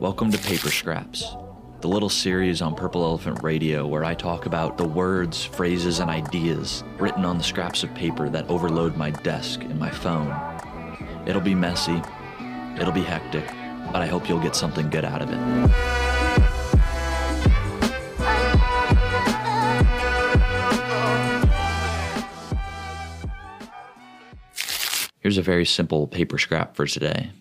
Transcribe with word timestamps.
Welcome 0.00 0.32
to 0.32 0.38
Paper 0.38 0.70
Scraps, 0.70 1.36
the 1.82 1.88
little 1.88 2.08
series 2.08 2.62
on 2.62 2.74
Purple 2.74 3.04
Elephant 3.04 3.42
Radio 3.42 3.86
where 3.86 4.02
I 4.02 4.14
talk 4.14 4.46
about 4.46 4.78
the 4.78 4.88
words, 4.88 5.44
phrases, 5.44 5.98
and 5.98 6.10
ideas 6.10 6.82
written 6.96 7.26
on 7.26 7.36
the 7.36 7.44
scraps 7.44 7.82
of 7.82 7.94
paper 7.94 8.30
that 8.30 8.48
overload 8.48 8.96
my 8.96 9.10
desk 9.10 9.62
and 9.62 9.78
my 9.78 9.90
phone. 9.90 10.34
It'll 11.26 11.42
be 11.42 11.54
messy, 11.54 12.00
it'll 12.80 12.94
be 12.94 13.02
hectic, 13.02 13.46
but 13.92 13.96
I 13.96 14.06
hope 14.06 14.26
you'll 14.26 14.40
get 14.40 14.56
something 14.56 14.88
good 14.88 15.04
out 15.04 15.20
of 15.20 15.28
it. 15.30 15.70
Here's 25.18 25.36
a 25.36 25.42
very 25.42 25.66
simple 25.66 26.06
paper 26.06 26.38
scrap 26.38 26.74
for 26.74 26.86
today. 26.86 27.32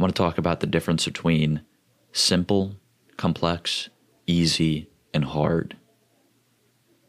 I 0.00 0.02
want 0.02 0.16
to 0.16 0.22
talk 0.22 0.38
about 0.38 0.60
the 0.60 0.66
difference 0.66 1.04
between 1.04 1.60
simple, 2.10 2.76
complex, 3.18 3.90
easy, 4.26 4.88
and 5.12 5.26
hard. 5.26 5.76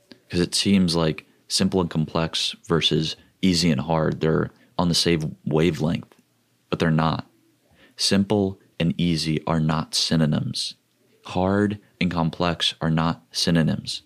Because 0.10 0.42
it 0.42 0.54
seems 0.54 0.94
like 0.94 1.26
simple 1.48 1.80
and 1.80 1.90
complex 1.90 2.54
versus 2.68 3.16
easy 3.42 3.72
and 3.72 3.80
hard, 3.80 4.20
they're 4.20 4.50
on 4.78 4.90
the 4.90 4.94
same 4.94 5.38
wavelength, 5.46 6.14
but 6.70 6.80
they're 6.80 6.92
not. 6.92 7.30
Simple 7.96 8.60
and 8.78 8.94
easy 8.98 9.42
are 9.48 9.62
not 9.62 9.96
synonyms. 9.96 10.74
Hard 11.28 11.80
and 12.02 12.12
complex 12.12 12.74
are 12.82 12.92
not 12.92 13.24
synonyms. 13.32 14.02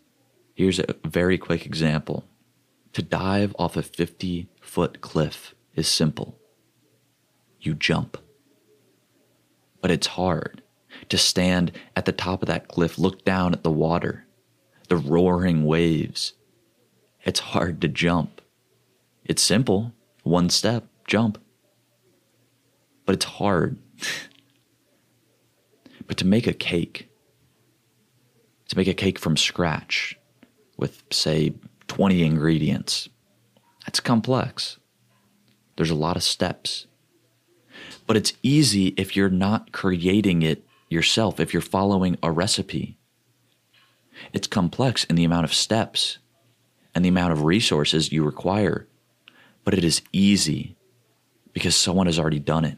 Here's 0.54 0.78
a 0.78 0.94
very 1.04 1.40
quick 1.40 1.66
example. 1.66 2.24
To 2.94 3.02
dive 3.02 3.56
off 3.58 3.78
a 3.78 3.82
50 3.82 4.48
foot 4.62 5.02
cliff 5.02 5.56
is 5.74 5.88
simple. 5.88 6.38
You 7.60 7.74
jump. 7.74 8.20
But 9.86 9.92
it's 9.92 10.08
hard 10.08 10.64
to 11.10 11.18
stand 11.20 11.72
at 11.96 12.06
the 12.06 12.12
top 12.12 12.42
of 12.42 12.48
that 12.48 12.68
cliff, 12.68 12.98
look 12.98 13.24
down 13.24 13.54
at 13.54 13.62
the 13.62 13.70
water, 13.70 14.26
the 14.90 14.98
roaring 14.98 15.64
waves. 15.64 16.34
It's 17.24 17.40
hard 17.40 17.82
to 17.82 17.88
jump. 17.88 18.42
It's 19.26 19.44
simple. 19.44 19.94
One 20.24 20.50
step, 20.50 20.88
jump. 21.06 21.38
But 23.06 23.14
it's 23.14 23.26
hard. 23.26 23.78
but 26.08 26.18
to 26.18 26.26
make 26.26 26.48
a 26.48 26.54
cake, 26.54 27.12
to 28.70 28.78
make 28.78 28.88
a 28.88 28.94
cake 28.96 29.20
from 29.20 29.38
scratch 29.38 30.18
with, 30.78 31.04
say, 31.12 31.54
20 31.90 32.24
ingredients, 32.24 33.08
that's 33.86 34.00
complex. 34.00 34.80
There's 35.76 35.92
a 35.92 35.94
lot 35.94 36.16
of 36.16 36.24
steps. 36.24 36.88
But 38.08 38.18
it's 38.18 38.34
easy 38.44 38.88
if 38.98 39.16
you're 39.16 39.30
not 39.30 39.72
creating 39.72 40.42
it 40.42 40.66
yourself, 40.90 41.40
if 41.40 41.54
you're 41.54 41.62
following 41.62 42.18
a 42.22 42.32
recipe. 42.32 42.98
It's 44.34 44.48
complex 44.48 45.04
in 45.06 45.16
the 45.16 45.24
amount 45.24 45.46
of 45.46 45.54
steps 45.54 46.20
and 46.94 47.04
the 47.04 47.10
amount 47.10 47.34
of 47.34 47.44
resources 47.44 48.12
you 48.12 48.24
require, 48.24 48.88
but 49.64 49.74
it 49.74 49.84
is 49.84 50.02
easy 50.12 50.76
because 51.52 51.76
someone 51.76 52.06
has 52.06 52.20
already 52.20 52.40
done 52.40 52.66
it. 52.66 52.78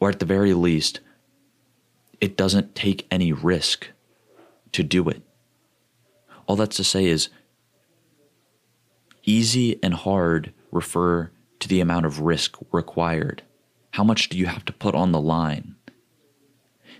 Or 0.00 0.10
at 0.10 0.18
the 0.18 0.26
very 0.26 0.52
least, 0.52 1.00
it 2.20 2.36
doesn't 2.36 2.74
take 2.74 3.06
any 3.10 3.32
risk 3.32 3.88
to 4.72 4.82
do 4.82 5.08
it. 5.08 5.22
All 6.46 6.56
that's 6.56 6.76
to 6.76 6.84
say 6.84 7.06
is 7.06 7.28
easy 9.24 9.78
and 9.82 9.94
hard 9.94 10.52
refer 10.70 11.30
to 11.60 11.68
the 11.68 11.80
amount 11.80 12.06
of 12.06 12.20
risk 12.20 12.56
required. 12.72 13.42
How 13.92 14.04
much 14.04 14.30
do 14.30 14.38
you 14.38 14.46
have 14.46 14.64
to 14.64 14.72
put 14.72 14.94
on 14.94 15.12
the 15.12 15.20
line? 15.20 15.76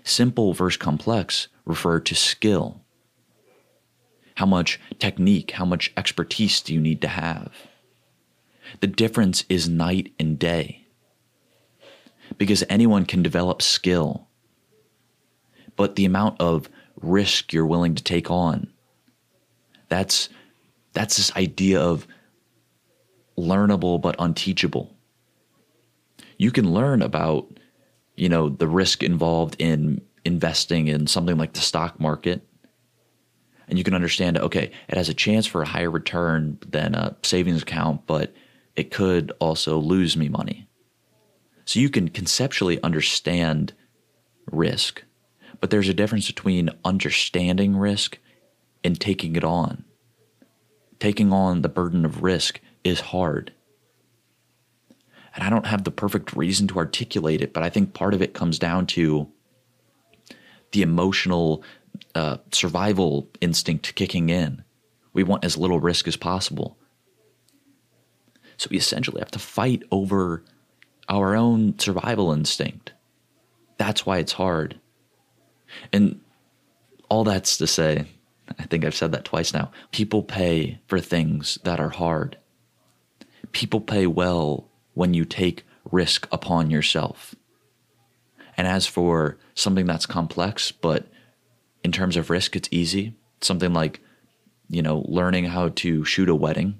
Simple 0.03 0.53
versus 0.53 0.77
complex 0.77 1.47
refer 1.65 1.99
to 1.99 2.13
skill. 2.15 2.81
How 4.35 4.45
much 4.45 4.79
technique, 4.99 5.51
how 5.51 5.65
much 5.65 5.91
expertise 5.97 6.61
do 6.61 6.73
you 6.73 6.79
need 6.79 7.01
to 7.01 7.07
have? 7.07 7.51
The 8.79 8.87
difference 8.87 9.43
is 9.49 9.67
night 9.67 10.13
and 10.19 10.37
day. 10.37 10.85
Because 12.37 12.63
anyone 12.69 13.05
can 13.05 13.23
develop 13.23 13.61
skill, 13.61 14.27
but 15.75 15.95
the 15.95 16.05
amount 16.05 16.39
of 16.39 16.69
risk 17.01 17.53
you're 17.53 17.65
willing 17.65 17.95
to 17.95 18.03
take 18.03 18.29
on, 18.29 18.71
that's, 19.89 20.29
that's 20.93 21.17
this 21.17 21.35
idea 21.35 21.79
of 21.79 22.07
learnable 23.37 23.99
but 23.99 24.15
unteachable. 24.19 24.92
You 26.43 26.51
can 26.51 26.73
learn 26.73 27.01
about, 27.01 27.57
you 28.17 28.27
know, 28.27 28.49
the 28.49 28.67
risk 28.67 29.01
involved 29.01 29.55
in 29.59 30.01
investing 30.25 30.89
in 30.89 31.07
something 31.07 31.37
like 31.37 31.53
the 31.53 31.61
stock 31.61 32.01
market. 32.01 32.45
And 33.69 33.77
you 33.77 33.85
can 33.85 33.93
understand, 33.93 34.37
okay, 34.37 34.69
it 34.89 34.97
has 34.97 35.07
a 35.07 35.13
chance 35.13 35.47
for 35.47 35.61
a 35.61 35.65
higher 35.65 35.89
return 35.89 36.59
than 36.67 36.95
a 36.95 37.15
savings 37.23 37.61
account, 37.61 38.05
but 38.07 38.35
it 38.75 38.91
could 38.91 39.31
also 39.39 39.77
lose 39.77 40.17
me 40.17 40.27
money. 40.27 40.67
So 41.63 41.79
you 41.79 41.89
can 41.89 42.09
conceptually 42.09 42.83
understand 42.83 43.71
risk, 44.51 45.01
but 45.61 45.69
there's 45.69 45.87
a 45.87 45.93
difference 45.93 46.27
between 46.27 46.71
understanding 46.83 47.77
risk 47.77 48.17
and 48.83 48.99
taking 48.99 49.37
it 49.37 49.45
on. 49.45 49.85
Taking 50.99 51.31
on 51.31 51.61
the 51.61 51.69
burden 51.69 52.03
of 52.03 52.21
risk 52.21 52.59
is 52.83 52.99
hard. 52.99 53.53
And 55.33 55.43
I 55.43 55.49
don't 55.49 55.65
have 55.65 55.83
the 55.83 55.91
perfect 55.91 56.35
reason 56.35 56.67
to 56.69 56.77
articulate 56.77 57.41
it, 57.41 57.53
but 57.53 57.63
I 57.63 57.69
think 57.69 57.93
part 57.93 58.13
of 58.13 58.21
it 58.21 58.33
comes 58.33 58.59
down 58.59 58.85
to 58.87 59.27
the 60.71 60.81
emotional 60.81 61.63
uh, 62.15 62.37
survival 62.51 63.29
instinct 63.41 63.95
kicking 63.95 64.29
in. 64.29 64.63
We 65.13 65.23
want 65.23 65.45
as 65.45 65.57
little 65.57 65.79
risk 65.79 66.07
as 66.07 66.15
possible. 66.15 66.77
So 68.57 68.67
we 68.69 68.77
essentially 68.77 69.19
have 69.19 69.31
to 69.31 69.39
fight 69.39 69.83
over 69.91 70.43
our 71.09 71.35
own 71.35 71.77
survival 71.79 72.31
instinct. 72.31 72.93
That's 73.77 74.05
why 74.05 74.19
it's 74.19 74.33
hard. 74.33 74.79
And 75.91 76.21
all 77.09 77.23
that's 77.23 77.57
to 77.57 77.67
say, 77.67 78.05
I 78.59 78.63
think 78.63 78.85
I've 78.85 78.95
said 78.95 79.11
that 79.11 79.25
twice 79.25 79.53
now. 79.53 79.71
People 79.91 80.23
pay 80.23 80.79
for 80.87 80.99
things 80.99 81.57
that 81.63 81.79
are 81.79 81.89
hard 81.89 82.37
people 83.53 83.79
pay 83.79 84.05
well 84.05 84.67
when 84.93 85.13
you 85.13 85.25
take 85.25 85.65
risk 85.91 86.27
upon 86.31 86.69
yourself. 86.71 87.35
And 88.55 88.67
as 88.67 88.85
for 88.85 89.37
something 89.55 89.85
that's 89.85 90.05
complex, 90.05 90.71
but 90.71 91.07
in 91.83 91.91
terms 91.91 92.15
of 92.15 92.29
risk, 92.29 92.55
it's 92.55 92.69
easy, 92.71 93.15
something 93.41 93.73
like, 93.73 93.99
you 94.69 94.81
know, 94.81 95.03
learning 95.07 95.45
how 95.45 95.69
to 95.69 96.05
shoot 96.05 96.29
a 96.29 96.35
wedding. 96.35 96.79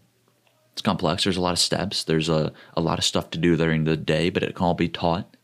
It's 0.72 0.81
complex. 0.81 1.24
There's 1.24 1.38
a 1.38 1.41
lot 1.41 1.53
of 1.53 1.59
steps. 1.59 2.03
There's 2.03 2.29
a, 2.29 2.51
a 2.75 2.81
lot 2.81 2.97
of 2.97 3.06
stuff 3.06 3.29
to 3.31 3.38
do 3.38 3.56
during 3.56 3.84
the 3.84 3.97
day, 3.97 4.30
but 4.30 4.44
it 4.44 4.56
can 4.56 4.66
all 4.66 4.74
be 4.74 4.90
taught. 4.90 5.35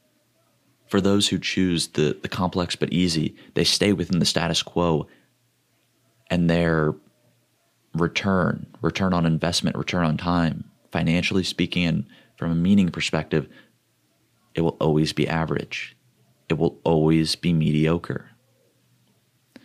For 0.87 0.99
those 0.99 1.27
who 1.27 1.37
choose 1.37 1.89
the, 1.89 2.17
the 2.19 2.29
complex 2.29 2.75
but 2.75 2.91
easy, 2.91 3.35
they 3.53 3.63
stay 3.63 3.93
within 3.93 4.19
the 4.19 4.25
status 4.25 4.63
quo 4.63 5.07
and 6.31 6.49
their 6.49 6.95
return, 7.93 8.65
return 8.81 9.13
on 9.13 9.25
investment, 9.25 9.75
return 9.75 10.05
on 10.05 10.17
time, 10.17 10.68
financially 10.91 11.43
speaking 11.43 11.85
and 11.85 12.05
from 12.37 12.51
a 12.51 12.55
meaning 12.55 12.89
perspective, 12.89 13.47
it 14.55 14.61
will 14.61 14.77
always 14.79 15.13
be 15.13 15.27
average. 15.27 15.95
It 16.47 16.57
will 16.57 16.79
always 16.83 17.35
be 17.35 17.53
mediocre. 17.53 18.31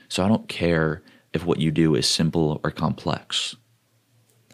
So 0.09 0.25
I 0.25 0.29
don't 0.29 0.49
care 0.49 1.03
if 1.33 1.45
what 1.45 1.61
you 1.61 1.71
do 1.71 1.95
is 1.95 2.07
simple 2.07 2.61
or 2.63 2.71
complex. 2.71 3.57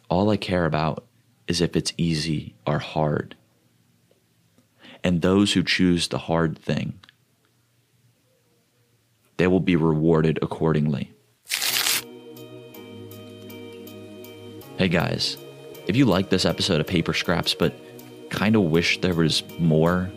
All 0.09 0.31
I 0.31 0.37
care 0.37 0.65
about 0.65 1.07
is 1.47 1.61
if 1.61 1.77
it's 1.77 1.93
easy 1.97 2.55
or 2.67 2.79
hard. 2.79 3.37
And 5.03 5.23
those 5.23 5.53
who 5.53 5.63
choose 5.63 6.09
the 6.09 6.19
hard 6.19 6.59
thing, 6.59 7.01
they 9.37 9.47
will 9.47 9.61
be 9.61 9.77
rewarded 9.77 10.39
accordingly. 10.43 11.13
Hey 14.77 14.89
guys, 14.89 15.37
if 15.91 15.97
you 15.97 16.05
like 16.05 16.31
this 16.31 16.45
episode 16.45 16.81
of 16.81 16.87
Paper 16.87 17.13
Scraps, 17.13 17.53
but 17.53 17.75
kind 18.31 18.55
of 18.55 18.63
wish 18.63 19.01
there 19.01 19.13
was 19.13 19.43
more, 19.59 20.09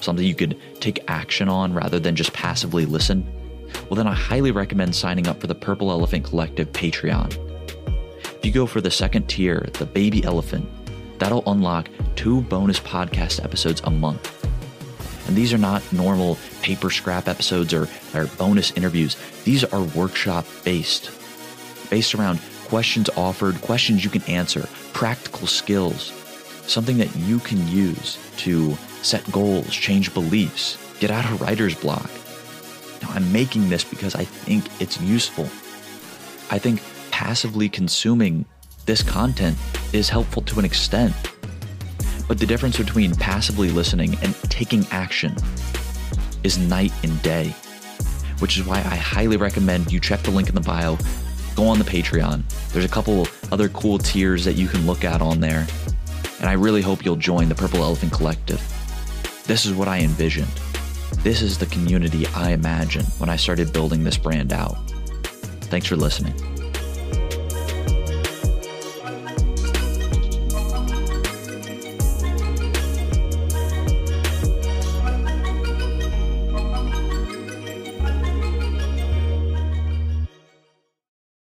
something 0.00 0.24
you 0.24 0.34
could 0.34 0.58
take 0.80 1.04
action 1.06 1.50
on 1.50 1.74
rather 1.74 1.98
than 1.98 2.16
just 2.16 2.32
passively 2.32 2.86
listen, 2.86 3.30
well, 3.90 3.96
then 3.96 4.06
I 4.06 4.14
highly 4.14 4.52
recommend 4.52 4.96
signing 4.96 5.28
up 5.28 5.38
for 5.38 5.46
the 5.46 5.54
Purple 5.54 5.90
Elephant 5.90 6.24
Collective 6.24 6.72
Patreon. 6.72 7.36
If 8.24 8.38
you 8.42 8.50
go 8.50 8.64
for 8.64 8.80
the 8.80 8.90
second 8.90 9.28
tier, 9.28 9.68
the 9.74 9.84
Baby 9.84 10.24
Elephant, 10.24 10.66
that'll 11.18 11.42
unlock 11.46 11.90
two 12.16 12.40
bonus 12.42 12.80
podcast 12.80 13.44
episodes 13.44 13.82
a 13.84 13.90
month. 13.90 14.34
And 15.28 15.36
these 15.36 15.52
are 15.52 15.58
not 15.58 15.82
normal 15.92 16.38
paper 16.62 16.88
scrap 16.88 17.28
episodes 17.28 17.74
or, 17.74 17.86
or 18.14 18.28
bonus 18.38 18.70
interviews. 18.70 19.18
These 19.44 19.62
are 19.62 19.82
workshop 19.82 20.46
based, 20.64 21.10
based 21.90 22.14
around 22.14 22.40
questions 22.68 23.10
offered, 23.16 23.60
questions 23.60 24.04
you 24.04 24.10
can 24.10 24.22
answer, 24.22 24.68
practical 24.92 25.46
skills, 25.46 26.12
something 26.66 26.98
that 26.98 27.14
you 27.16 27.38
can 27.40 27.66
use 27.68 28.18
to 28.38 28.76
set 29.02 29.30
goals, 29.32 29.70
change 29.70 30.14
beliefs, 30.14 30.78
Get 31.00 31.12
out 31.12 31.24
of 31.26 31.40
writer's 31.40 31.76
block. 31.76 32.10
Now, 33.02 33.10
I'm 33.10 33.30
making 33.32 33.68
this 33.68 33.84
because 33.84 34.16
I 34.16 34.24
think 34.24 34.64
it's 34.80 35.00
useful. 35.00 35.44
I 36.50 36.58
think 36.58 36.82
passively 37.12 37.68
consuming 37.68 38.44
this 38.84 39.02
content 39.02 39.56
is 39.92 40.08
helpful 40.08 40.42
to 40.42 40.58
an 40.58 40.64
extent. 40.64 41.14
But 42.26 42.38
the 42.38 42.46
difference 42.46 42.76
between 42.76 43.14
passively 43.14 43.70
listening 43.70 44.18
and 44.22 44.34
taking 44.50 44.84
action 44.90 45.36
is 46.42 46.58
night 46.58 46.92
and 47.04 47.22
day, 47.22 47.54
which 48.40 48.58
is 48.58 48.66
why 48.66 48.78
I 48.78 48.96
highly 48.96 49.36
recommend 49.36 49.92
you 49.92 50.00
check 50.00 50.20
the 50.22 50.32
link 50.32 50.48
in 50.48 50.56
the 50.56 50.60
bio, 50.60 50.98
go 51.58 51.66
on 51.66 51.78
the 51.78 51.84
Patreon. 51.84 52.44
There's 52.72 52.84
a 52.84 52.88
couple 52.88 53.26
other 53.50 53.68
cool 53.70 53.98
tiers 53.98 54.44
that 54.44 54.54
you 54.54 54.68
can 54.68 54.86
look 54.86 55.04
at 55.04 55.20
on 55.20 55.40
there. 55.40 55.66
And 56.38 56.48
I 56.48 56.52
really 56.52 56.82
hope 56.82 57.04
you'll 57.04 57.16
join 57.16 57.48
the 57.48 57.54
Purple 57.56 57.82
Elephant 57.82 58.12
Collective. 58.12 58.62
This 59.48 59.66
is 59.66 59.74
what 59.74 59.88
I 59.88 59.98
envisioned. 59.98 60.52
This 61.24 61.42
is 61.42 61.58
the 61.58 61.66
community 61.66 62.28
I 62.28 62.52
imagined 62.52 63.08
when 63.18 63.28
I 63.28 63.34
started 63.34 63.72
building 63.72 64.04
this 64.04 64.16
brand 64.16 64.52
out. 64.52 64.78
Thanks 65.62 65.88
for 65.88 65.96
listening. 65.96 66.32